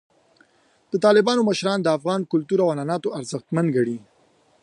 د 0.91 0.93
طالبانو 1.05 1.41
مشران 1.49 1.79
د 1.83 1.87
افغان 1.97 2.21
کلتور 2.31 2.59
او 2.63 2.69
عنعناتو 2.73 3.13
ارزښتمن 3.19 3.65
ګڼي. 3.75 3.97